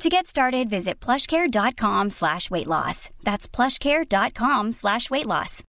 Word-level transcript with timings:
To 0.00 0.08
get 0.08 0.28
started, 0.28 0.70
visit 0.70 1.00
plushcare.com 1.00 2.10
slash 2.10 2.50
weight 2.52 2.68
loss. 2.68 3.10
That's 3.24 3.48
plushcare.com 3.48 4.70
slash 4.72 5.10
weight 5.10 5.26
loss. 5.26 5.64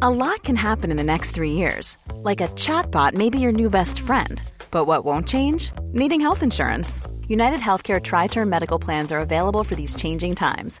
A 0.00 0.10
lot 0.10 0.44
can 0.44 0.54
happen 0.54 0.92
in 0.92 0.96
the 0.96 1.02
next 1.02 1.32
three 1.32 1.52
years. 1.52 1.98
Like 2.22 2.40
a 2.40 2.46
chatbot 2.48 3.14
may 3.14 3.30
be 3.30 3.40
your 3.40 3.50
new 3.50 3.68
best 3.68 3.98
friend. 3.98 4.40
But 4.70 4.84
what 4.84 5.04
won't 5.04 5.26
change? 5.26 5.72
Needing 5.92 6.20
health 6.20 6.44
insurance. 6.44 7.02
United 7.26 7.58
Healthcare 7.58 8.00
Tri-Term 8.00 8.48
Medical 8.48 8.78
Plans 8.78 9.10
are 9.10 9.20
available 9.20 9.64
for 9.64 9.74
these 9.74 9.96
changing 9.96 10.36
times 10.36 10.80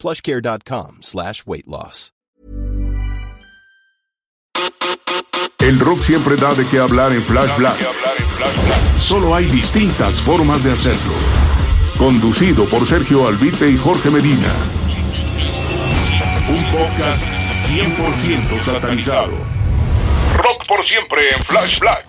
plushcare.com 0.00 1.02
slash 1.02 1.44
weight 1.46 1.66
loss. 1.66 2.12
El 5.60 5.78
rock 5.78 6.02
siempre 6.02 6.36
da 6.36 6.54
de 6.54 6.66
qué 6.66 6.78
hablar 6.78 7.12
en 7.12 7.22
Flash 7.22 7.56
Black. 7.58 7.76
Solo 8.98 9.34
hay 9.34 9.44
distintas 9.44 10.14
formas 10.20 10.64
de 10.64 10.72
hacerlo. 10.72 11.12
Conducido 11.98 12.64
por 12.64 12.86
Sergio 12.86 13.28
Albite 13.28 13.68
y 13.68 13.76
Jorge 13.76 14.10
Medina. 14.10 14.54
Un 16.48 16.64
podcast 16.72 17.22
100% 17.68 18.64
satanizado. 18.64 19.32
Rock 20.38 20.66
por 20.66 20.84
siempre 20.84 21.20
en 21.36 21.44
Flash 21.44 21.78
Black. 21.78 22.06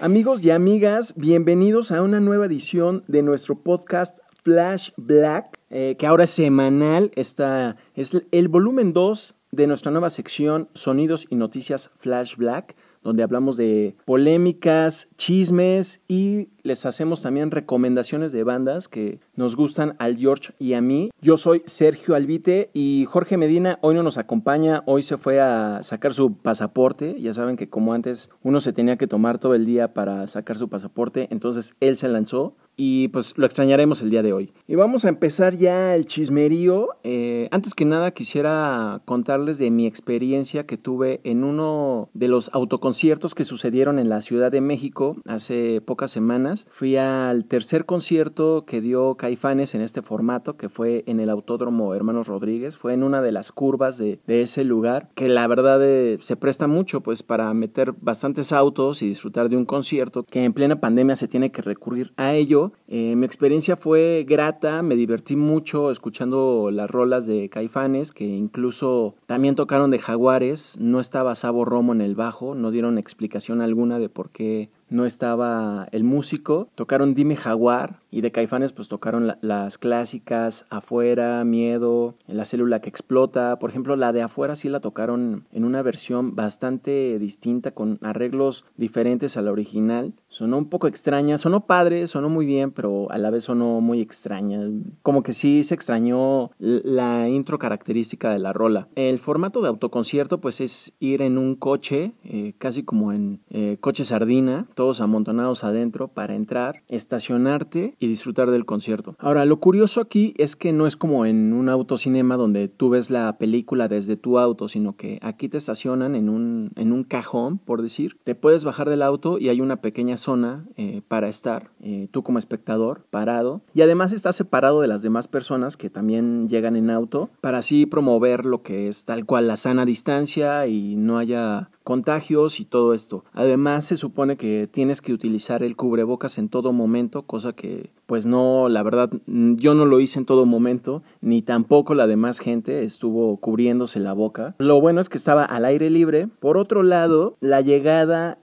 Amigos 0.00 0.42
y 0.42 0.50
amigas, 0.50 1.14
bienvenidos 1.16 1.92
a 1.92 2.02
una 2.02 2.18
nueva 2.18 2.46
edición 2.46 3.04
de 3.06 3.22
nuestro 3.22 3.62
podcast 3.62 4.18
Flash 4.42 4.90
Black, 4.96 5.59
eh, 5.70 5.96
que 5.98 6.06
ahora 6.06 6.24
es 6.24 6.30
semanal. 6.30 7.12
Esta 7.14 7.76
es 7.94 8.12
el 8.30 8.48
volumen 8.48 8.92
2 8.92 9.34
de 9.52 9.66
nuestra 9.66 9.90
nueva 9.90 10.10
sección 10.10 10.68
Sonidos 10.74 11.26
y 11.28 11.36
Noticias 11.36 11.90
Flash 11.98 12.36
Black, 12.36 12.76
donde 13.02 13.22
hablamos 13.22 13.56
de 13.56 13.96
polémicas, 14.04 15.08
chismes 15.16 16.02
y 16.06 16.50
les 16.62 16.86
hacemos 16.86 17.22
también 17.22 17.50
recomendaciones 17.50 18.32
de 18.32 18.44
bandas 18.44 18.88
que 18.88 19.20
nos 19.34 19.56
gustan 19.56 19.96
al 19.98 20.16
George 20.16 20.52
y 20.58 20.74
a 20.74 20.80
mí. 20.80 21.10
Yo 21.20 21.36
soy 21.36 21.62
Sergio 21.66 22.14
Albite 22.14 22.70
y 22.72 23.04
Jorge 23.08 23.36
Medina 23.36 23.78
hoy 23.82 23.94
no 23.94 24.02
nos 24.02 24.18
acompaña, 24.18 24.82
hoy 24.86 25.02
se 25.02 25.16
fue 25.16 25.40
a 25.40 25.82
sacar 25.82 26.14
su 26.14 26.36
pasaporte, 26.36 27.20
ya 27.20 27.34
saben 27.34 27.56
que 27.56 27.68
como 27.68 27.92
antes 27.92 28.30
uno 28.42 28.60
se 28.60 28.72
tenía 28.72 28.96
que 28.96 29.06
tomar 29.06 29.38
todo 29.38 29.54
el 29.54 29.66
día 29.66 29.94
para 29.94 30.26
sacar 30.26 30.56
su 30.56 30.68
pasaporte, 30.68 31.28
entonces 31.30 31.74
él 31.80 31.96
se 31.96 32.08
lanzó 32.08 32.56
y 32.82 33.08
pues 33.08 33.36
lo 33.36 33.44
extrañaremos 33.44 34.00
el 34.00 34.08
día 34.08 34.22
de 34.22 34.32
hoy. 34.32 34.54
Y 34.66 34.74
vamos 34.74 35.04
a 35.04 35.10
empezar 35.10 35.54
ya 35.54 35.94
el 35.94 36.06
chismerío. 36.06 36.88
Eh, 37.04 37.46
antes 37.50 37.74
que 37.74 37.84
nada 37.84 38.12
quisiera 38.12 39.02
contarles 39.04 39.58
de 39.58 39.70
mi 39.70 39.86
experiencia 39.86 40.64
que 40.64 40.78
tuve 40.78 41.20
en 41.24 41.44
uno 41.44 42.08
de 42.14 42.28
los 42.28 42.48
autoconciertos 42.54 43.34
que 43.34 43.44
sucedieron 43.44 43.98
en 43.98 44.08
la 44.08 44.22
Ciudad 44.22 44.50
de 44.50 44.62
México 44.62 45.16
hace 45.26 45.82
pocas 45.82 46.10
semanas. 46.10 46.49
Fui 46.70 46.96
al 46.96 47.44
tercer 47.44 47.84
concierto 47.84 48.64
que 48.66 48.80
dio 48.80 49.14
Caifanes 49.16 49.74
en 49.74 49.80
este 49.80 50.02
formato, 50.02 50.56
que 50.56 50.68
fue 50.68 51.04
en 51.06 51.20
el 51.20 51.30
Autódromo 51.30 51.94
Hermanos 51.94 52.26
Rodríguez. 52.26 52.76
Fue 52.76 52.94
en 52.94 53.02
una 53.02 53.22
de 53.22 53.32
las 53.32 53.52
curvas 53.52 53.98
de, 53.98 54.20
ese 54.26 54.64
lugar, 54.64 55.08
que 55.14 55.28
la 55.28 55.46
verdad 55.46 55.80
eh, 55.82 56.18
se 56.20 56.36
presta 56.36 56.66
mucho 56.66 57.00
pues 57.00 57.22
para 57.22 57.52
meter 57.52 57.92
bastantes 58.00 58.52
autos 58.52 59.02
y 59.02 59.08
disfrutar 59.08 59.48
de 59.48 59.56
un 59.56 59.64
concierto, 59.64 60.24
que 60.24 60.44
en 60.44 60.52
plena 60.52 60.80
pandemia 60.80 61.16
se 61.16 61.28
tiene 61.28 61.50
que 61.50 61.62
recurrir 61.62 62.12
a 62.16 62.34
ello 62.34 62.72
eh, 62.88 63.14
mi 63.16 63.24
experiencia 63.24 63.76
fue 63.76 64.24
grata, 64.28 64.82
me 64.82 64.96
divertí 64.96 65.36
mucho 65.36 65.90
escuchando 65.90 66.70
las 66.72 66.90
rolas 66.90 67.26
de 67.26 67.48
Caifanes, 67.48 68.12
que 68.12 68.24
incluso 68.24 69.14
también 69.26 69.54
tocaron 69.54 69.90
de 69.90 69.98
Jaguares, 69.98 70.76
no 70.80 71.00
estaba 71.00 71.34
Sabo 71.34 71.64
Romo 71.64 71.92
en 71.92 72.00
el 72.00 72.14
bajo, 72.14 72.54
no 72.54 72.70
dieron 72.70 72.98
explicación 72.98 73.60
alguna 73.60 73.98
de 73.98 74.08
por 74.08 74.30
qué 74.30 74.70
no 74.90 75.06
estaba 75.06 75.88
el 75.92 76.04
músico. 76.04 76.68
Tocaron 76.74 77.14
Dime 77.14 77.36
Jaguar 77.36 78.00
y 78.10 78.20
de 78.20 78.32
Caifanes 78.32 78.72
pues 78.72 78.88
tocaron 78.88 79.32
las 79.40 79.78
clásicas 79.78 80.66
Afuera, 80.68 81.44
Miedo, 81.44 82.14
La 82.26 82.44
célula 82.44 82.80
que 82.80 82.88
explota. 82.88 83.58
Por 83.58 83.70
ejemplo, 83.70 83.96
la 83.96 84.12
de 84.12 84.22
Afuera 84.22 84.56
sí 84.56 84.68
la 84.68 84.80
tocaron 84.80 85.46
en 85.52 85.64
una 85.64 85.82
versión 85.82 86.34
bastante 86.34 87.18
distinta 87.18 87.70
con 87.70 87.98
arreglos 88.02 88.64
diferentes 88.76 89.36
a 89.36 89.42
la 89.42 89.52
original. 89.52 90.12
Sonó 90.28 90.58
un 90.58 90.68
poco 90.68 90.86
extraña, 90.86 91.38
sonó 91.38 91.66
padre, 91.66 92.06
sonó 92.06 92.28
muy 92.28 92.46
bien, 92.46 92.72
pero 92.72 93.10
a 93.10 93.18
la 93.18 93.30
vez 93.30 93.44
sonó 93.44 93.80
muy 93.80 94.00
extraña. 94.00 94.60
Como 95.02 95.22
que 95.22 95.32
sí 95.32 95.64
se 95.64 95.74
extrañó 95.74 96.50
la 96.58 97.28
intro 97.28 97.58
característica 97.58 98.30
de 98.30 98.38
la 98.38 98.52
rola. 98.52 98.88
El 98.94 99.18
formato 99.18 99.62
de 99.62 99.68
autoconcierto 99.68 100.40
pues 100.40 100.60
es 100.60 100.92
ir 100.98 101.22
en 101.22 101.38
un 101.38 101.54
coche, 101.54 102.12
eh, 102.24 102.54
casi 102.58 102.82
como 102.82 103.12
en 103.12 103.40
eh, 103.50 103.76
coche 103.80 104.04
sardina, 104.04 104.66
todos 104.80 105.02
amontonados 105.02 105.62
adentro 105.62 106.08
para 106.08 106.34
entrar, 106.34 106.84
estacionarte 106.88 107.96
y 107.98 108.06
disfrutar 108.06 108.50
del 108.50 108.64
concierto. 108.64 109.14
Ahora, 109.18 109.44
lo 109.44 109.60
curioso 109.60 110.00
aquí 110.00 110.32
es 110.38 110.56
que 110.56 110.72
no 110.72 110.86
es 110.86 110.96
como 110.96 111.26
en 111.26 111.52
un 111.52 111.68
autocinema 111.68 112.38
donde 112.38 112.68
tú 112.68 112.88
ves 112.88 113.10
la 113.10 113.36
película 113.36 113.88
desde 113.88 114.16
tu 114.16 114.38
auto, 114.38 114.68
sino 114.68 114.96
que 114.96 115.18
aquí 115.20 115.50
te 115.50 115.58
estacionan 115.58 116.14
en 116.14 116.30
un, 116.30 116.72
en 116.76 116.92
un 116.92 117.04
cajón, 117.04 117.58
por 117.58 117.82
decir. 117.82 118.16
Te 118.24 118.34
puedes 118.34 118.64
bajar 118.64 118.88
del 118.88 119.02
auto 119.02 119.38
y 119.38 119.50
hay 119.50 119.60
una 119.60 119.82
pequeña 119.82 120.16
zona 120.16 120.64
eh, 120.78 121.02
para 121.06 121.28
estar, 121.28 121.72
tú 122.10 122.22
como 122.22 122.38
espectador, 122.38 123.04
parado. 123.10 123.60
Y 123.74 123.82
además 123.82 124.12
está 124.12 124.32
separado 124.32 124.80
de 124.80 124.88
las 124.88 125.02
demás 125.02 125.28
personas 125.28 125.76
que 125.76 125.90
también 125.90 126.48
llegan 126.48 126.74
en 126.74 126.88
auto 126.88 127.28
para 127.42 127.58
así 127.58 127.84
promover 127.84 128.46
lo 128.46 128.62
que 128.62 128.88
es 128.88 129.04
tal 129.04 129.26
cual 129.26 129.46
la 129.46 129.58
sana 129.58 129.84
distancia 129.84 130.66
y 130.68 130.96
no 130.96 131.18
haya 131.18 131.68
contagios 131.84 132.60
y 132.60 132.64
todo 132.64 132.94
esto. 132.94 133.24
Además 133.32 133.84
se 133.84 133.96
supone 133.96 134.36
que 134.36 134.68
tienes 134.70 135.00
que 135.00 135.12
utilizar 135.12 135.62
el 135.62 135.76
cubrebocas 135.76 136.38
en 136.38 136.48
todo 136.48 136.72
momento, 136.72 137.22
cosa 137.22 137.52
que 137.52 137.90
pues 138.10 138.26
no, 138.26 138.68
la 138.68 138.82
verdad 138.82 139.08
yo 139.28 139.74
no 139.74 139.86
lo 139.86 140.00
hice 140.00 140.18
en 140.18 140.24
todo 140.24 140.44
momento, 140.44 141.04
ni 141.20 141.42
tampoco 141.42 141.94
la 141.94 142.08
demás 142.08 142.40
gente 142.40 142.82
estuvo 142.82 143.36
cubriéndose 143.36 144.00
la 144.00 144.14
boca. 144.14 144.56
Lo 144.58 144.80
bueno 144.80 145.00
es 145.00 145.08
que 145.08 145.16
estaba 145.16 145.44
al 145.44 145.64
aire 145.64 145.90
libre. 145.90 146.26
Por 146.26 146.58
otro 146.58 146.82
lado, 146.82 147.36
la 147.38 147.60
llegada, 147.60 148.36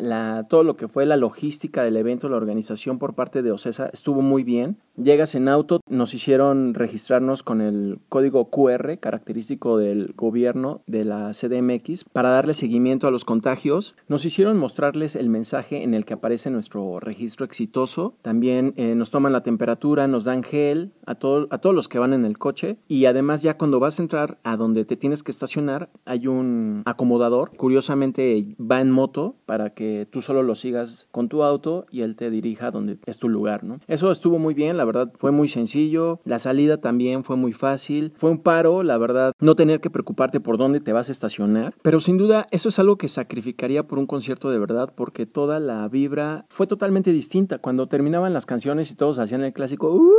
todo 0.47 0.63
lo 0.63 0.77
que 0.77 0.87
fue 0.87 1.05
la 1.05 1.17
logística 1.17 1.83
del 1.83 1.97
evento, 1.97 2.29
la 2.29 2.37
organización 2.37 2.97
por 2.97 3.13
parte 3.13 3.41
de 3.41 3.51
Ocesa 3.51 3.89
estuvo 3.91 4.21
muy 4.21 4.45
bien. 4.45 4.77
Llegas 4.95 5.35
en 5.35 5.49
auto, 5.49 5.81
nos 5.89 6.13
hicieron 6.13 6.73
registrarnos 6.73 7.43
con 7.43 7.59
el 7.59 7.99
código 8.07 8.49
QR 8.49 8.97
característico 8.99 9.77
del 9.77 10.13
gobierno 10.15 10.81
de 10.87 11.03
la 11.03 11.31
CDMX 11.33 12.05
para 12.05 12.29
darle 12.29 12.53
seguimiento 12.53 13.05
a 13.05 13.11
los 13.11 13.25
contagios, 13.25 13.95
nos 14.07 14.23
hicieron 14.23 14.57
mostrarles 14.57 15.17
el 15.17 15.27
mensaje 15.27 15.83
en 15.83 15.93
el 15.93 16.05
que 16.05 16.13
aparece 16.13 16.49
nuestro 16.49 17.01
registro 17.01 17.45
exitoso. 17.45 18.15
También 18.21 18.73
eh, 18.77 18.95
nos 18.95 19.11
toman 19.11 19.33
la 19.33 19.41
temperatura, 19.41 19.56
nos 20.07 20.24
dan 20.24 20.44
gel 20.44 20.92
a, 21.06 21.12
a 21.12 21.15
todos 21.15 21.75
los 21.75 21.88
que 21.88 22.00
van 22.00 22.13
en 22.13 22.25
el 22.25 22.38
coche. 22.38 22.77
Y 22.88 23.06
además 23.06 23.42
ya 23.42 23.57
cuando 23.57 23.80
vas 23.80 24.00
a 24.00 24.01
entrar 24.01 24.38
a 24.44 24.57
donde 24.57 24.86
te 24.86 24.95
tienes 24.95 25.24
que 25.24 25.31
estacionar, 25.31 25.89
hay 26.06 26.27
un 26.27 26.83
acomodador. 26.86 27.51
Curiosamente 27.57 28.56
va 28.59 28.81
en 28.81 28.92
moto 28.92 29.36
para 29.45 29.71
que 29.71 30.07
tú 30.09 30.21
solo 30.21 30.44
lo 30.44 30.56
sigas 30.56 31.07
con 31.12 31.30
tu 31.30 31.44
auto 31.44 31.86
y 31.92 32.01
él 32.01 32.15
te 32.15 32.30
dirija 32.30 32.71
donde 32.71 32.98
es 33.06 33.19
tu 33.19 33.30
lugar. 33.30 33.63
¿no? 33.63 33.80
Eso 33.88 34.12
estuvo 34.12 34.39
muy 34.39 34.54
bien, 34.54 34.77
la 34.77 34.86
verdad 34.86 35.12
fue 35.15 35.31
muy 35.31 35.48
sencillo. 35.48 36.19
La 36.25 36.39
salida 36.39 36.77
también 36.77 37.24
fue 37.24 37.36
muy 37.36 37.54
fácil. 37.54 38.13
Fue 38.15 38.30
un 38.30 38.39
paro, 38.39 38.83
la 38.83 38.98
verdad, 38.98 39.33
no 39.39 39.56
tener 39.56 39.80
que 39.80 39.89
preocuparte 39.89 40.39
por 40.39 40.57
dónde 40.57 40.80
te 40.80 40.94
vas 40.94 41.09
a 41.09 41.12
estacionar. 41.12 41.75
Pero 41.81 42.00
sin 42.00 42.18
duda 42.18 42.48
eso 42.51 42.69
es 42.69 42.80
algo 42.80 42.98
que 42.98 43.07
sacrificaría 43.07 43.88
por 43.88 44.00
un 44.00 44.07
concierto 44.07 44.50
de 44.50 44.59
verdad 44.59 44.94
porque 44.95 45.25
toda 45.25 45.59
la 45.59 45.88
vibra 45.88 46.45
fue 46.50 46.68
totalmente 46.68 47.12
distinta. 47.12 47.59
Cuando 47.59 47.88
terminaban 47.88 48.33
las 48.33 48.45
canciones 48.45 48.92
y 48.92 48.95
todos 48.95 49.19
hacían 49.19 49.44
clásico... 49.53 49.94
Uh", 49.94 50.11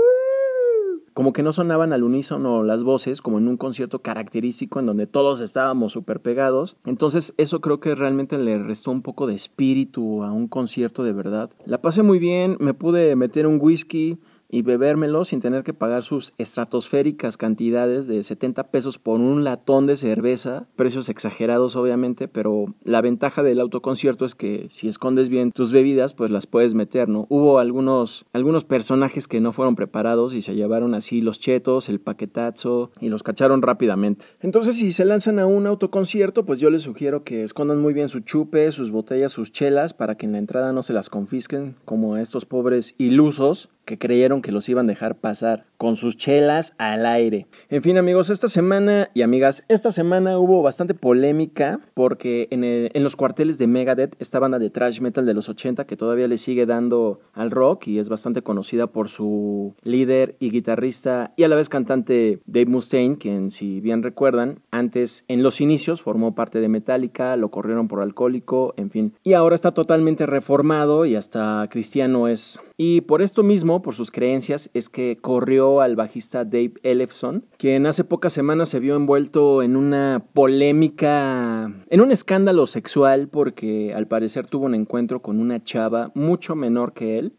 como 1.19 1.33
que 1.33 1.43
no 1.43 1.53
sonaban 1.53 1.93
al 1.93 2.05
unísono 2.05 2.63
las 2.63 2.85
voces, 2.85 3.21
como 3.21 3.39
en 3.39 3.49
un 3.49 3.57
concierto 3.57 4.03
característico 4.03 4.79
en 4.79 4.87
donde 4.87 5.09
todos 5.09 5.41
estábamos 5.41 5.91
súper 5.91 6.21
pegados. 6.21 6.77
Entonces 6.85 7.35
eso 7.39 7.61
creo 7.61 7.81
que 7.81 7.97
realmente 7.97 8.39
le 8.39 8.57
restó 8.63 8.93
un 8.93 9.03
poco 9.03 9.27
de 9.27 9.35
espíritu 9.35 10.23
a 10.23 10.31
un 10.31 10.47
concierto 10.47 11.03
de 11.03 11.13
verdad. 11.13 11.51
La 11.67 11.83
pasé 11.83 12.05
muy 12.05 12.21
bien, 12.21 12.57
me 12.61 12.73
pude 12.73 13.17
meter 13.17 13.49
un 13.49 13.59
whisky, 13.61 14.19
y 14.49 14.63
bebérmelo 14.63 15.25
sin 15.25 15.41
tener 15.41 15.63
que 15.63 15.75
pagar 15.75 16.03
sus 16.03 16.33
estratosféricas 16.39 17.37
cantidades 17.37 18.07
de 18.07 18.25
70 18.25 18.71
pesos 18.71 18.99
por 18.99 19.21
un 19.21 19.45
latón 19.45 19.87
de 19.87 19.97
cerveza, 19.97 20.67
precios 20.77 21.09
exagerados 21.09 21.77
obviamente, 21.77 22.29
pero 22.29 22.75
la 22.83 23.01
ventaja 23.01 23.43
del 23.43 23.61
autoconcierto 23.61 24.25
es 24.25 24.35
que 24.35 24.69
si 24.71 24.89
escondes 24.89 25.29
bien 25.29 25.53
tus 25.53 25.73
bebidas, 25.73 26.15
pues 26.15 26.31
las 26.31 26.47
puedes 26.47 26.75
meter, 26.75 27.09
¿no? 27.09 27.27
Hubo 27.29 27.59
algunos, 27.59 28.25
algunos 28.33 28.65
personajes 28.65 29.29
que 29.29 29.41
no 29.41 29.53
fueron 29.53 29.77
preparados 29.77 30.35
y 30.35 30.43
se 30.43 30.55
llevaron 30.55 30.95
así 30.95 31.21
los 31.21 31.41
chetos, 31.41 31.89
el 31.89 32.01
paquetazo 32.01 32.91
y 33.01 33.09
los 33.09 33.23
cacharon 33.23 33.63
rápidamente. 33.63 34.27
Entonces 34.41 34.77
si 34.77 34.93
se 34.93 35.05
lanzan 35.05 35.39
a 35.39 35.47
un 35.47 35.67
autoconcierto, 35.67 36.47
pues 36.47 36.59
yo 36.59 36.71
les 36.71 36.83
sugiero 36.83 37.23
que 37.23 37.43
escondan 37.43 37.81
muy 37.81 37.93
bien 37.93 38.09
su 38.09 38.21
chupe, 38.21 38.73
sus 38.73 38.91
botellas, 38.91 39.33
sus 39.33 39.53
chelas, 39.53 39.95
para 39.95 40.17
que 40.17 40.27
en 40.27 40.33
la 40.33 40.39
entrada 40.39 40.73
no 40.73 40.83
se 40.83 40.93
las 40.93 41.11
confisquen 41.11 41.77
como 41.85 42.15
a 42.15 42.23
estos 42.23 42.47
pobres 42.47 42.95
ilusos 42.99 43.71
que 43.89 43.97
creyeron 43.97 44.43
que 44.43 44.53
los 44.53 44.69
iban 44.69 44.85
a 44.85 44.93
dejar 44.93 45.17
pasar 45.17 45.65
con 45.79 45.97
sus 45.97 46.19
chelas 46.19 46.75
al 46.77 47.07
aire. 47.07 47.47
En 47.71 47.83
fin 47.83 47.97
amigos, 47.97 48.29
esta 48.29 48.49
semana 48.49 49.09
y 49.15 49.23
amigas, 49.23 49.65
esta 49.69 49.93
semana 49.93 50.39
hubo 50.39 50.61
bastante 50.61 50.93
polémica 50.93 51.81
porque 51.95 52.49
en, 52.51 53.03
los 53.03 53.17
cuarteles 53.17 53.57
de 53.57 53.67
Megadeth, 53.67 54.15
esta 54.19 54.41
banda 54.41 54.59
de 54.59 54.69
thrash 54.69 55.01
metal 55.01 55.25
de 55.25 55.33
los 55.33 55.49
80 55.49 55.87
que 55.87 55.97
todavía 55.97 56.29
le 56.29 56.37
sigue 56.37 56.67
dando 56.67 57.21
al 57.33 57.51
rock 57.51 57.87
y 57.87 57.99
es 57.99 58.11
bastante 58.11 58.43
conocida 58.43 58.89
por 58.89 59.09
su 59.09 59.75
líder 59.83 60.37
y 60.39 60.51
guitarrista 60.51 61.33
y 61.37 61.45
a 61.45 61.49
la 61.49 61.57
vez 61.57 61.71
cantante 61.71 62.41
Dave 62.45 62.67
Mustaine, 62.67 63.17
quien 63.17 63.51
si 63.51 63.81
bien 63.81 64.03
recuerdan, 64.03 64.59
antes 64.71 65.25
en 65.29 65.43
los 65.43 65.63
inicios 65.63 66.03
formó 66.03 66.35
parte 66.35 66.61
de 66.61 66.69
Metallica, 66.69 67.37
lo 67.37 67.51
corrieron 67.51 67.89
por 67.89 68.03
alcohólico, 68.03 68.75
en 68.77 68.91
fin, 68.91 69.15
y 69.25 69.33
ahora 69.33 69.55
está 69.55 69.73
totalmente 69.73 70.27
reformado 70.27 71.07
y 71.07 71.17
hasta 71.17 71.67
cristiano 71.71 72.29
es. 72.29 72.61
Y 72.77 73.01
por 73.01 73.23
esto 73.23 73.43
mismo, 73.43 73.78
por 73.83 73.95
sus 73.95 74.11
creencias, 74.11 74.71
es 74.75 74.89
que 74.89 75.17
corrió 75.21 75.81
al 75.81 75.97
bajista 75.97 76.45
Dave 76.45 76.75
Ellefson, 76.83 77.47
quien 77.57 77.87
hace 77.87 78.05
pocas 78.05 78.33
semanas 78.33 78.69
se 78.69 78.81
vio 78.81 78.97
envuelto 78.97 79.63
en 79.63 79.77
una 79.77 80.25
polémica, 80.33 81.73
en 81.89 82.01
un 82.01 82.13
escándalo 82.13 82.67
sexual 82.67 83.29
porque 83.29 83.93
al 83.95 84.07
parecer 84.07 84.47
tuvo 84.47 84.67
un 84.67 84.75
encuentro 84.75 85.23
con 85.23 85.41
una 85.41 85.63
chava 85.63 86.11
mucho 86.15 86.55
menor 86.55 86.93
que 86.93 87.19
él 87.19 87.35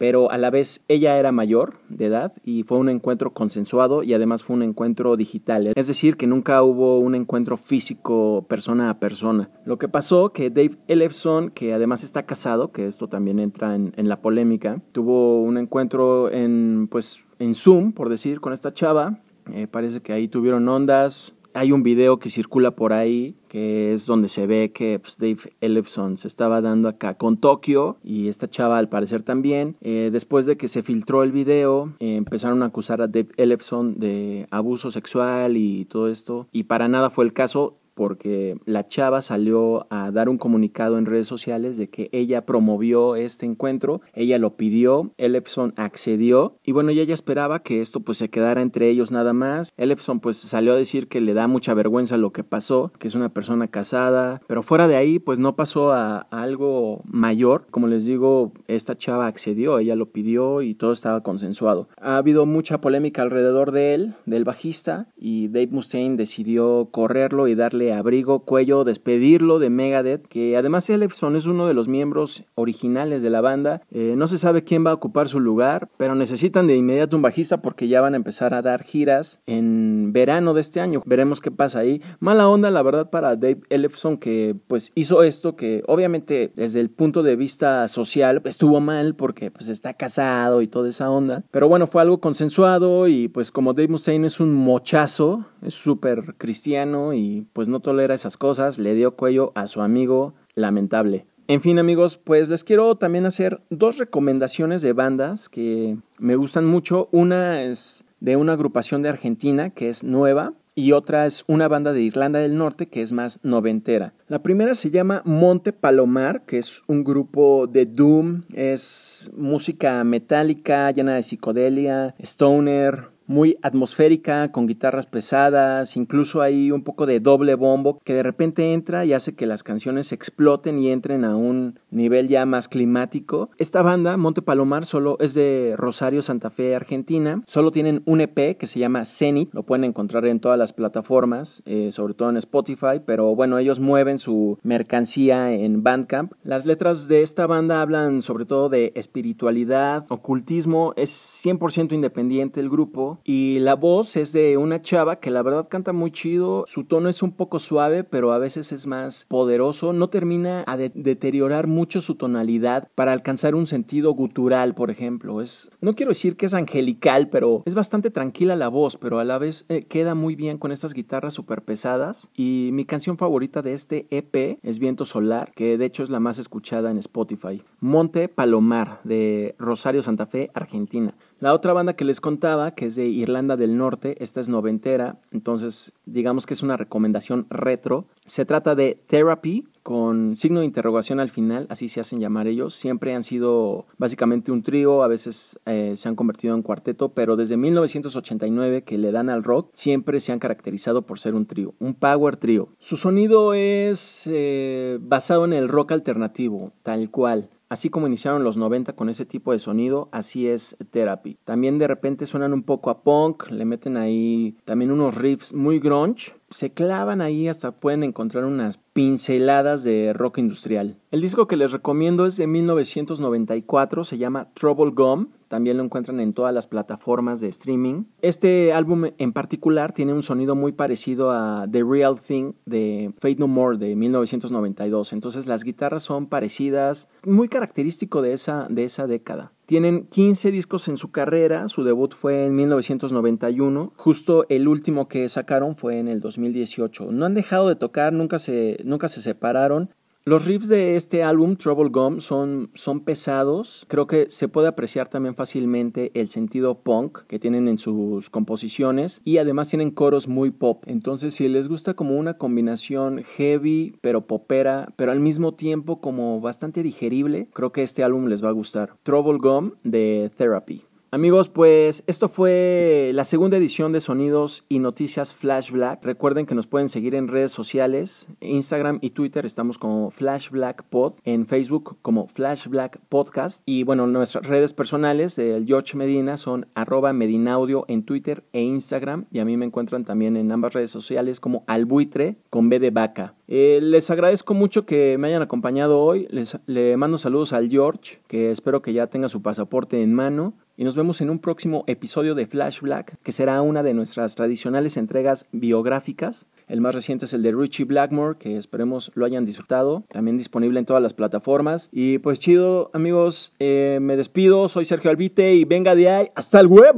pero 0.00 0.30
a 0.30 0.38
la 0.38 0.48
vez 0.48 0.82
ella 0.88 1.18
era 1.18 1.30
mayor 1.30 1.74
de 1.90 2.06
edad 2.06 2.32
y 2.42 2.62
fue 2.62 2.78
un 2.78 2.88
encuentro 2.88 3.34
consensuado 3.34 4.02
y 4.02 4.14
además 4.14 4.42
fue 4.42 4.56
un 4.56 4.62
encuentro 4.62 5.14
digital, 5.14 5.74
es 5.76 5.86
decir, 5.88 6.16
que 6.16 6.26
nunca 6.26 6.62
hubo 6.62 6.98
un 6.98 7.14
encuentro 7.14 7.58
físico 7.58 8.46
persona 8.48 8.88
a 8.88 8.98
persona. 8.98 9.50
Lo 9.66 9.76
que 9.76 9.88
pasó 9.88 10.32
que 10.32 10.48
Dave 10.48 10.78
Ellefson, 10.88 11.50
que 11.50 11.74
además 11.74 12.02
está 12.02 12.24
casado, 12.24 12.72
que 12.72 12.86
esto 12.86 13.08
también 13.08 13.38
entra 13.38 13.74
en, 13.74 14.08
la 14.08 14.22
polémica, 14.22 14.80
tuvo 14.92 15.42
un 15.42 15.58
encuentro 15.58 16.32
en, 16.32 16.88
pues, 16.90 17.22
en 17.38 17.54
Zoom, 17.54 17.92
por 17.92 18.08
decir, 18.08 18.40
con 18.40 18.54
esta 18.54 18.72
chava, 18.72 19.20
eh, 19.52 19.66
parece 19.66 20.00
que 20.00 20.14
ahí 20.14 20.28
tuvieron 20.28 20.66
ondas, 20.66 21.34
hay 21.54 21.72
un 21.72 21.82
video 21.82 22.18
que 22.18 22.30
circula 22.30 22.72
por 22.72 22.92
ahí 22.92 23.34
que 23.50 23.92
es 23.92 24.06
donde 24.06 24.28
se 24.28 24.46
ve 24.46 24.70
que 24.72 25.00
pues, 25.00 25.18
Dave 25.18 25.52
Ellefson 25.60 26.16
se 26.18 26.28
estaba 26.28 26.60
dando 26.60 26.88
acá 26.88 27.14
con 27.14 27.36
Tokio 27.36 27.98
y 28.04 28.28
esta 28.28 28.48
chava 28.48 28.78
al 28.78 28.88
parecer 28.88 29.24
también. 29.24 29.76
Eh, 29.80 30.10
después 30.12 30.46
de 30.46 30.56
que 30.56 30.68
se 30.68 30.84
filtró 30.84 31.24
el 31.24 31.32
video, 31.32 31.92
empezaron 31.98 32.62
a 32.62 32.66
acusar 32.66 33.02
a 33.02 33.08
Dave 33.08 33.30
Ellefson 33.36 33.98
de 33.98 34.46
abuso 34.52 34.92
sexual 34.92 35.56
y 35.56 35.84
todo 35.86 36.08
esto 36.08 36.46
y 36.52 36.62
para 36.64 36.86
nada 36.86 37.10
fue 37.10 37.24
el 37.24 37.32
caso 37.32 37.79
porque 38.00 38.56
la 38.64 38.88
chava 38.88 39.20
salió 39.20 39.86
a 39.90 40.10
dar 40.10 40.30
un 40.30 40.38
comunicado 40.38 40.96
en 40.96 41.04
redes 41.04 41.26
sociales 41.26 41.76
de 41.76 41.90
que 41.90 42.08
ella 42.12 42.46
promovió 42.46 43.14
este 43.14 43.44
encuentro, 43.44 44.00
ella 44.14 44.38
lo 44.38 44.56
pidió, 44.56 45.10
Ellefson 45.18 45.74
accedió 45.76 46.56
y 46.64 46.72
bueno, 46.72 46.92
ella 46.92 47.04
ya 47.04 47.12
esperaba 47.12 47.62
que 47.62 47.82
esto 47.82 48.00
pues 48.00 48.16
se 48.16 48.30
quedara 48.30 48.62
entre 48.62 48.88
ellos 48.88 49.10
nada 49.10 49.34
más. 49.34 49.74
Ellefson 49.76 50.20
pues 50.20 50.38
salió 50.38 50.72
a 50.72 50.76
decir 50.76 51.08
que 51.08 51.20
le 51.20 51.34
da 51.34 51.46
mucha 51.46 51.74
vergüenza 51.74 52.16
lo 52.16 52.32
que 52.32 52.42
pasó, 52.42 52.90
que 52.98 53.06
es 53.06 53.14
una 53.14 53.34
persona 53.34 53.68
casada, 53.68 54.40
pero 54.46 54.62
fuera 54.62 54.88
de 54.88 54.96
ahí 54.96 55.18
pues 55.18 55.38
no 55.38 55.54
pasó 55.54 55.92
a, 55.92 56.26
a 56.30 56.42
algo 56.42 57.02
mayor. 57.04 57.66
Como 57.70 57.86
les 57.86 58.06
digo, 58.06 58.54
esta 58.66 58.96
chava 58.96 59.26
accedió, 59.26 59.78
ella 59.78 59.94
lo 59.94 60.06
pidió 60.06 60.62
y 60.62 60.74
todo 60.74 60.92
estaba 60.92 61.22
consensuado. 61.22 61.90
Ha 62.00 62.16
habido 62.16 62.46
mucha 62.46 62.80
polémica 62.80 63.20
alrededor 63.20 63.72
de 63.72 63.92
él, 63.92 64.14
del 64.24 64.44
bajista, 64.44 65.08
y 65.18 65.48
Dave 65.48 65.68
Mustaine 65.70 66.16
decidió 66.16 66.88
correrlo 66.90 67.46
y 67.46 67.54
darle 67.54 67.89
abrigo, 67.92 68.40
cuello, 68.40 68.84
despedirlo 68.84 69.58
de 69.58 69.70
Megadeth, 69.70 70.26
que 70.26 70.56
además 70.56 70.88
Ellefson 70.90 71.36
es 71.36 71.46
uno 71.46 71.66
de 71.66 71.74
los 71.74 71.88
miembros 71.88 72.44
originales 72.54 73.22
de 73.22 73.30
la 73.30 73.40
banda. 73.40 73.82
Eh, 73.90 74.14
no 74.16 74.26
se 74.26 74.38
sabe 74.38 74.64
quién 74.64 74.84
va 74.84 74.90
a 74.90 74.94
ocupar 74.94 75.28
su 75.28 75.40
lugar, 75.40 75.88
pero 75.96 76.14
necesitan 76.14 76.66
de 76.66 76.76
inmediato 76.76 77.16
un 77.16 77.22
bajista 77.22 77.62
porque 77.62 77.88
ya 77.88 78.00
van 78.00 78.14
a 78.14 78.16
empezar 78.16 78.54
a 78.54 78.62
dar 78.62 78.84
giras 78.84 79.40
en 79.46 80.12
verano 80.12 80.54
de 80.54 80.60
este 80.60 80.80
año. 80.80 81.02
Veremos 81.06 81.40
qué 81.40 81.50
pasa 81.50 81.80
ahí. 81.80 82.02
Mala 82.18 82.48
onda, 82.48 82.70
la 82.70 82.82
verdad, 82.82 83.10
para 83.10 83.36
Dave 83.36 83.60
Ellefson 83.68 84.18
que 84.18 84.56
pues 84.66 84.92
hizo 84.94 85.22
esto 85.22 85.56
que 85.56 85.82
obviamente 85.86 86.52
desde 86.54 86.80
el 86.80 86.90
punto 86.90 87.22
de 87.22 87.36
vista 87.36 87.86
social 87.88 88.42
estuvo 88.44 88.80
mal 88.80 89.14
porque 89.14 89.50
pues 89.50 89.68
está 89.68 89.94
casado 89.94 90.62
y 90.62 90.68
toda 90.68 90.88
esa 90.88 91.10
onda. 91.10 91.44
Pero 91.50 91.68
bueno, 91.68 91.86
fue 91.86 92.02
algo 92.02 92.20
consensuado 92.20 93.08
y 93.08 93.28
pues 93.28 93.50
como 93.50 93.72
Dave 93.72 93.88
Mustaine 93.88 94.26
es 94.26 94.40
un 94.40 94.54
mochazo, 94.54 95.46
es 95.62 95.74
súper 95.74 96.34
cristiano 96.38 97.12
y 97.14 97.46
pues 97.52 97.68
no 97.68 97.79
tolera 97.80 98.14
esas 98.14 98.36
cosas, 98.36 98.78
le 98.78 98.94
dio 98.94 99.16
cuello 99.16 99.52
a 99.54 99.66
su 99.66 99.80
amigo 99.80 100.34
lamentable. 100.54 101.26
En 101.48 101.60
fin 101.60 101.80
amigos, 101.80 102.16
pues 102.16 102.48
les 102.48 102.62
quiero 102.62 102.94
también 102.94 103.26
hacer 103.26 103.60
dos 103.70 103.98
recomendaciones 103.98 104.82
de 104.82 104.92
bandas 104.92 105.48
que 105.48 105.96
me 106.18 106.36
gustan 106.36 106.64
mucho. 106.64 107.08
Una 107.10 107.64
es 107.64 108.04
de 108.20 108.36
una 108.36 108.52
agrupación 108.52 109.02
de 109.02 109.08
Argentina 109.08 109.70
que 109.70 109.88
es 109.88 110.04
nueva 110.04 110.52
y 110.76 110.92
otra 110.92 111.26
es 111.26 111.44
una 111.48 111.68
banda 111.68 111.92
de 111.92 112.02
Irlanda 112.02 112.38
del 112.38 112.56
Norte 112.56 112.86
que 112.86 113.02
es 113.02 113.12
más 113.12 113.40
noventera. 113.42 114.14
La 114.28 114.42
primera 114.42 114.74
se 114.74 114.90
llama 114.90 115.22
Monte 115.24 115.72
Palomar, 115.72 116.44
que 116.46 116.58
es 116.58 116.82
un 116.86 117.02
grupo 117.02 117.66
de 117.66 117.86
doom, 117.86 118.42
es 118.54 119.30
música 119.36 120.04
metálica 120.04 120.90
llena 120.92 121.14
de 121.14 121.22
psicodelia, 121.22 122.14
stoner, 122.20 123.08
muy 123.30 123.56
atmosférica, 123.62 124.50
con 124.50 124.66
guitarras 124.66 125.06
pesadas, 125.06 125.96
incluso 125.96 126.42
hay 126.42 126.72
un 126.72 126.82
poco 126.82 127.06
de 127.06 127.20
doble 127.20 127.54
bombo 127.54 128.00
que 128.04 128.12
de 128.12 128.24
repente 128.24 128.72
entra 128.72 129.04
y 129.04 129.12
hace 129.12 129.36
que 129.36 129.46
las 129.46 129.62
canciones 129.62 130.10
exploten 130.10 130.80
y 130.80 130.90
entren 130.90 131.24
a 131.24 131.36
un 131.36 131.78
nivel 131.90 132.28
ya 132.28 132.46
más 132.46 132.68
climático. 132.68 133.50
Esta 133.58 133.82
banda, 133.82 134.16
Monte 134.16 134.42
Palomar, 134.42 134.84
solo 134.84 135.16
es 135.20 135.34
de 135.34 135.74
Rosario, 135.76 136.22
Santa 136.22 136.50
Fe, 136.50 136.74
Argentina. 136.74 137.42
Solo 137.46 137.72
tienen 137.72 138.02
un 138.06 138.20
EP 138.20 138.56
que 138.56 138.66
se 138.66 138.78
llama 138.78 139.04
Zenith, 139.04 139.52
lo 139.52 139.62
pueden 139.62 139.84
encontrar 139.84 140.26
en 140.26 140.40
todas 140.40 140.58
las 140.58 140.72
plataformas, 140.72 141.62
eh, 141.66 141.90
sobre 141.92 142.14
todo 142.14 142.30
en 142.30 142.36
Spotify, 142.36 143.00
pero 143.04 143.34
bueno, 143.34 143.58
ellos 143.58 143.80
mueven 143.80 144.18
su 144.18 144.58
mercancía 144.62 145.52
en 145.52 145.82
Bandcamp. 145.82 146.32
Las 146.42 146.66
letras 146.66 147.08
de 147.08 147.22
esta 147.22 147.46
banda 147.46 147.82
hablan 147.82 148.22
sobre 148.22 148.44
todo 148.44 148.68
de 148.68 148.92
espiritualidad, 148.94 150.06
ocultismo, 150.08 150.94
es 150.96 151.42
100% 151.44 151.92
independiente 151.92 152.60
el 152.60 152.70
grupo 152.70 153.20
y 153.24 153.58
la 153.60 153.74
voz 153.74 154.16
es 154.16 154.32
de 154.32 154.56
una 154.56 154.82
chava 154.82 155.16
que 155.16 155.30
la 155.30 155.42
verdad 155.42 155.68
canta 155.68 155.92
muy 155.92 156.10
chido. 156.10 156.64
Su 156.66 156.84
tono 156.84 157.08
es 157.08 157.22
un 157.22 157.32
poco 157.32 157.58
suave, 157.58 158.04
pero 158.04 158.32
a 158.32 158.38
veces 158.38 158.72
es 158.72 158.86
más 158.86 159.26
poderoso. 159.28 159.92
No 159.92 160.08
termina 160.08 160.64
a 160.66 160.76
deteriorar 160.76 161.66
mucho 161.66 161.79
su 161.88 162.14
tonalidad 162.14 162.88
para 162.94 163.12
alcanzar 163.12 163.54
un 163.54 163.66
sentido 163.66 164.12
gutural, 164.12 164.74
por 164.74 164.90
ejemplo. 164.90 165.40
Es, 165.40 165.70
no 165.80 165.94
quiero 165.94 166.10
decir 166.10 166.36
que 166.36 166.46
es 166.46 166.54
angelical, 166.54 167.28
pero 167.28 167.62
es 167.66 167.74
bastante 167.74 168.10
tranquila 168.10 168.56
la 168.56 168.68
voz, 168.68 168.96
pero 168.96 169.18
a 169.18 169.24
la 169.24 169.38
vez 169.38 169.64
eh, 169.68 169.84
queda 169.84 170.14
muy 170.14 170.36
bien 170.36 170.58
con 170.58 170.72
estas 170.72 170.94
guitarras 170.94 171.34
súper 171.34 171.62
pesadas. 171.62 172.28
Y 172.36 172.70
mi 172.72 172.84
canción 172.84 173.16
favorita 173.16 173.62
de 173.62 173.74
este 173.74 174.06
EP 174.10 174.58
es 174.62 174.78
Viento 174.78 175.04
Solar, 175.04 175.52
que 175.54 175.78
de 175.78 175.84
hecho 175.84 176.02
es 176.02 176.10
la 176.10 176.20
más 176.20 176.38
escuchada 176.38 176.90
en 176.90 176.98
Spotify. 176.98 177.62
Monte 177.80 178.28
Palomar, 178.28 179.00
de 179.04 179.54
Rosario 179.58 180.02
Santa 180.02 180.26
Fe, 180.26 180.50
Argentina. 180.54 181.14
La 181.40 181.54
otra 181.54 181.72
banda 181.72 181.94
que 181.94 182.04
les 182.04 182.20
contaba, 182.20 182.72
que 182.72 182.86
es 182.86 182.96
de 182.96 183.06
Irlanda 183.06 183.56
del 183.56 183.78
Norte, 183.78 184.22
esta 184.22 184.42
es 184.42 184.50
noventera, 184.50 185.16
entonces 185.30 185.94
digamos 186.04 186.44
que 186.44 186.52
es 186.52 186.62
una 186.62 186.76
recomendación 186.76 187.46
retro. 187.48 188.04
Se 188.26 188.44
trata 188.44 188.74
de 188.74 189.02
Therapy, 189.06 189.64
con 189.82 190.36
signo 190.36 190.60
de 190.60 190.66
interrogación 190.66 191.20
al 191.20 191.30
final, 191.30 191.66
así 191.70 191.88
se 191.88 192.00
hacen 192.00 192.20
llamar 192.20 192.46
ellos. 192.46 192.74
Siempre 192.74 193.14
han 193.14 193.22
sido 193.22 193.86
básicamente 193.98 194.52
un 194.52 194.62
trío, 194.62 195.02
a 195.02 195.08
veces 195.08 195.58
eh, 195.66 195.94
se 195.96 196.08
han 196.08 196.16
convertido 196.16 196.54
en 196.54 196.62
cuarteto, 196.62 197.10
pero 197.10 197.36
desde 197.36 197.56
1989 197.56 198.82
que 198.82 198.98
le 198.98 199.12
dan 199.12 199.30
al 199.30 199.42
rock, 199.42 199.70
siempre 199.72 200.20
se 200.20 200.32
han 200.32 200.38
caracterizado 200.38 201.02
por 201.02 201.18
ser 201.18 201.34
un 201.34 201.46
trío, 201.46 201.74
un 201.78 201.94
power 201.94 202.36
trío. 202.36 202.68
Su 202.78 202.96
sonido 202.96 203.54
es 203.54 204.24
eh, 204.26 204.98
basado 205.00 205.44
en 205.44 205.52
el 205.52 205.68
rock 205.68 205.92
alternativo, 205.92 206.72
tal 206.82 207.10
cual. 207.10 207.50
Así 207.70 207.88
como 207.88 208.08
iniciaron 208.08 208.42
los 208.42 208.56
90 208.56 208.94
con 208.94 209.08
ese 209.08 209.24
tipo 209.24 209.52
de 209.52 209.60
sonido, 209.60 210.08
así 210.10 210.48
es 210.48 210.76
Therapy. 210.90 211.38
También 211.44 211.78
de 211.78 211.86
repente 211.86 212.26
suenan 212.26 212.52
un 212.52 212.64
poco 212.64 212.90
a 212.90 213.04
punk, 213.04 213.48
le 213.52 213.64
meten 213.64 213.96
ahí 213.96 214.56
también 214.64 214.90
unos 214.90 215.14
riffs 215.14 215.54
muy 215.54 215.78
grunge. 215.78 216.34
Se 216.50 216.72
clavan 216.72 217.20
ahí 217.20 217.48
hasta 217.48 217.72
pueden 217.72 218.02
encontrar 218.02 218.44
unas 218.44 218.78
pinceladas 218.92 219.82
de 219.82 220.12
rock 220.12 220.38
industrial. 220.38 220.96
El 221.10 221.20
disco 221.20 221.46
que 221.46 221.56
les 221.56 221.72
recomiendo 221.72 222.26
es 222.26 222.36
de 222.36 222.46
1994, 222.46 224.04
se 224.04 224.18
llama 224.18 224.48
Trouble 224.54 224.92
Gum 224.92 225.28
también 225.50 225.78
lo 225.78 225.82
encuentran 225.82 226.20
en 226.20 226.32
todas 226.32 226.54
las 226.54 226.68
plataformas 226.68 227.40
de 227.40 227.48
streaming. 227.48 228.04
Este 228.22 228.72
álbum 228.72 229.06
en 229.18 229.32
particular 229.32 229.92
tiene 229.92 230.14
un 230.14 230.22
sonido 230.22 230.54
muy 230.54 230.70
parecido 230.70 231.32
a 231.32 231.66
The 231.68 231.82
Real 231.82 232.20
Thing 232.20 232.52
de 232.66 233.12
Fate 233.18 233.34
No 233.40 233.48
More 233.48 233.76
de 233.76 233.96
1992. 233.96 235.12
Entonces 235.12 235.48
las 235.48 235.64
guitarras 235.64 236.04
son 236.04 236.28
parecidas, 236.28 237.08
muy 237.24 237.48
característico 237.48 238.22
de 238.22 238.32
esa, 238.32 238.68
de 238.70 238.84
esa 238.84 239.08
década. 239.08 239.50
Tienen 239.70 240.08
15 240.08 240.50
discos 240.50 240.88
en 240.88 240.98
su 240.98 241.12
carrera, 241.12 241.68
su 241.68 241.84
debut 241.84 242.12
fue 242.12 242.44
en 242.44 242.56
1991, 242.56 243.92
justo 243.96 244.44
el 244.48 244.66
último 244.66 245.06
que 245.06 245.28
sacaron 245.28 245.76
fue 245.76 246.00
en 246.00 246.08
el 246.08 246.18
2018. 246.18 247.12
No 247.12 247.24
han 247.24 247.34
dejado 247.34 247.68
de 247.68 247.76
tocar, 247.76 248.12
nunca 248.12 248.40
se, 248.40 248.78
nunca 248.82 249.08
se 249.08 249.22
separaron 249.22 249.94
los 250.24 250.44
riffs 250.44 250.68
de 250.68 250.96
este 250.96 251.22
álbum, 251.22 251.56
Trouble 251.56 251.88
Gum, 251.88 252.20
son, 252.20 252.70
son 252.74 253.00
pesados. 253.00 253.86
Creo 253.88 254.06
que 254.06 254.28
se 254.28 254.48
puede 254.48 254.68
apreciar 254.68 255.08
también 255.08 255.34
fácilmente 255.34 256.10
el 256.14 256.28
sentido 256.28 256.82
punk 256.82 257.20
que 257.26 257.38
tienen 257.38 257.68
en 257.68 257.78
sus 257.78 258.28
composiciones 258.28 259.22
y 259.24 259.38
además 259.38 259.68
tienen 259.68 259.90
coros 259.90 260.28
muy 260.28 260.50
pop. 260.50 260.84
Entonces, 260.86 261.34
si 261.34 261.48
les 261.48 261.68
gusta 261.68 261.94
como 261.94 262.18
una 262.18 262.34
combinación 262.34 263.24
heavy 263.36 263.96
pero 264.02 264.26
popera, 264.26 264.92
pero 264.96 265.10
al 265.10 265.20
mismo 265.20 265.54
tiempo 265.54 266.00
como 266.00 266.40
bastante 266.40 266.82
digerible, 266.82 267.48
creo 267.54 267.72
que 267.72 267.82
este 267.82 268.04
álbum 268.04 268.26
les 268.26 268.44
va 268.44 268.48
a 268.50 268.52
gustar. 268.52 268.96
Trouble 269.02 269.38
Gum 269.38 269.72
de 269.84 270.30
Therapy. 270.36 270.84
Amigos, 271.12 271.48
pues 271.48 272.04
esto 272.06 272.28
fue 272.28 273.10
la 273.14 273.24
segunda 273.24 273.56
edición 273.56 273.90
de 273.90 274.00
Sonidos 274.00 274.64
y 274.68 274.78
Noticias 274.78 275.34
Flash 275.34 275.72
Black. 275.72 276.04
Recuerden 276.04 276.46
que 276.46 276.54
nos 276.54 276.68
pueden 276.68 276.88
seguir 276.88 277.16
en 277.16 277.26
redes 277.26 277.50
sociales, 277.50 278.28
Instagram 278.40 279.00
y 279.02 279.10
Twitter. 279.10 279.44
Estamos 279.44 279.76
como 279.76 280.12
Flash 280.12 280.50
Black 280.50 280.84
Pod, 280.84 281.14
en 281.24 281.48
Facebook 281.48 281.98
como 282.00 282.28
Flash 282.28 282.68
Black 282.68 283.00
Podcast. 283.08 283.62
Y 283.66 283.82
bueno, 283.82 284.06
nuestras 284.06 284.46
redes 284.46 284.72
personales 284.72 285.34
del 285.34 285.66
George 285.66 285.96
Medina 285.96 286.36
son 286.36 286.68
arroba 286.76 287.12
Medinaudio 287.12 287.86
en 287.88 288.04
Twitter 288.04 288.44
e 288.52 288.62
Instagram. 288.62 289.24
Y 289.32 289.40
a 289.40 289.44
mí 289.44 289.56
me 289.56 289.66
encuentran 289.66 290.04
también 290.04 290.36
en 290.36 290.52
ambas 290.52 290.74
redes 290.74 290.92
sociales 290.92 291.40
como 291.40 291.64
Albuitre 291.66 292.36
con 292.50 292.68
B 292.68 292.78
de 292.78 292.92
vaca. 292.92 293.34
Eh, 293.48 293.80
les 293.82 294.08
agradezco 294.12 294.54
mucho 294.54 294.86
que 294.86 295.18
me 295.18 295.26
hayan 295.26 295.42
acompañado 295.42 295.98
hoy, 295.98 296.28
les 296.30 296.56
le 296.66 296.96
mando 296.96 297.18
saludos 297.18 297.52
al 297.52 297.68
George, 297.68 298.20
que 298.28 298.52
espero 298.52 298.80
que 298.80 298.92
ya 298.92 299.08
tenga 299.08 299.28
su 299.28 299.42
pasaporte 299.42 300.00
en 300.00 300.14
mano 300.14 300.54
y 300.80 300.84
nos 300.84 300.96
vemos 300.96 301.20
en 301.20 301.28
un 301.28 301.40
próximo 301.40 301.84
episodio 301.86 302.34
de 302.34 302.46
Flash 302.46 302.80
Black, 302.80 303.18
que 303.22 303.32
será 303.32 303.60
una 303.60 303.82
de 303.82 303.92
nuestras 303.92 304.34
tradicionales 304.34 304.96
entregas 304.96 305.44
biográficas. 305.52 306.46
El 306.68 306.80
más 306.80 306.94
reciente 306.94 307.26
es 307.26 307.34
el 307.34 307.42
de 307.42 307.52
Richie 307.52 307.84
Blackmore, 307.84 308.38
que 308.38 308.56
esperemos 308.56 309.12
lo 309.14 309.26
hayan 309.26 309.44
disfrutado. 309.44 310.04
También 310.10 310.38
disponible 310.38 310.78
en 310.78 310.86
todas 310.86 311.02
las 311.02 311.12
plataformas. 311.12 311.90
Y 311.92 312.16
pues 312.16 312.38
chido, 312.38 312.90
amigos, 312.94 313.52
eh, 313.58 313.98
me 314.00 314.16
despido. 314.16 314.70
Soy 314.70 314.86
Sergio 314.86 315.10
Albite 315.10 315.52
y 315.54 315.66
venga 315.66 315.94
de 315.94 316.08
ahí. 316.08 316.30
¡Hasta 316.34 316.60
el 316.60 316.68
web! 316.68 316.96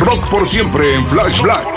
Rock 0.00 0.28
por 0.28 0.48
siempre 0.48 0.92
en 0.92 1.06
Flash 1.06 1.40
Black. 1.40 1.68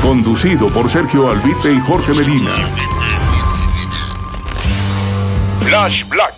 Conducido 0.00 0.68
por 0.68 0.88
Sergio 0.88 1.30
Albite 1.30 1.70
y 1.70 1.80
Jorge 1.80 2.14
Medina. 2.14 2.54
Flash 5.60 6.08
Black. 6.08 6.37